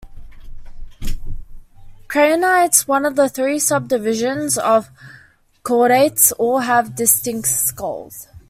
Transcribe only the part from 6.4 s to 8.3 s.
have distinct skulls.